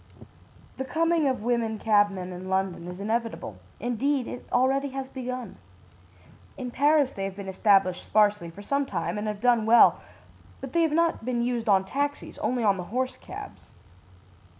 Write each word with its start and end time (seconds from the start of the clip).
"The 0.77 0.83
coming 0.83 1.27
of 1.27 1.43
women 1.43 1.77
cabmen 1.77 2.33
in 2.33 2.49
London 2.49 2.87
is 2.87 2.99
inevitable 2.99 3.57
indeed, 3.79 4.25
it 4.27 4.47
already 4.51 4.89
has 4.89 5.07
begun. 5.09 5.57
In 6.57 6.71
Paris 6.71 7.13
they 7.13 7.25
have 7.25 7.35
been 7.35 7.47
established 7.47 8.03
sparsely 8.05 8.49
for 8.49 8.63
some 8.63 8.87
time 8.87 9.19
and 9.19 9.27
have 9.27 9.41
done 9.41 9.67
well, 9.67 10.01
but 10.59 10.73
they 10.73 10.81
have 10.81 10.91
not 10.91 11.23
been 11.23 11.43
used 11.43 11.69
on 11.69 11.85
taxis, 11.85 12.39
only 12.39 12.63
on 12.63 12.77
the 12.77 12.85
horse 12.85 13.15
cabs. 13.15 13.69